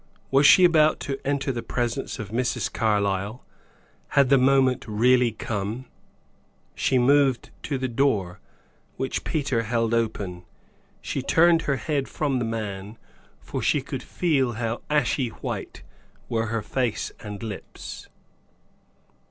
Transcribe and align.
Was 0.31 0.47
she 0.47 0.65
about 0.65 0.99
to 1.01 1.19
enter 1.23 1.51
the 1.51 1.61
presence 1.61 2.17
of 2.17 2.31
Mrs. 2.31 2.73
Carlyle? 2.73 3.45
Had 4.07 4.29
the 4.29 4.37
moment 4.39 4.87
really 4.87 5.31
come? 5.31 5.85
She 6.73 6.97
moved 6.97 7.51
to 7.61 7.77
the 7.77 7.87
door, 7.87 8.39
which 8.97 9.23
Peter 9.23 9.61
held 9.61 9.93
open. 9.93 10.43
She 11.03 11.21
turned 11.21 11.61
her 11.69 11.75
head 11.75 12.09
from 12.09 12.39
the 12.39 12.45
man, 12.45 12.97
for 13.39 13.61
she 13.61 13.79
could 13.83 14.01
feel 14.01 14.53
how 14.53 14.81
ashy 14.89 15.29
white 15.29 15.83
were 16.29 16.47
her 16.47 16.63
face 16.63 17.11
and 17.19 17.43
lips. 17.43 18.07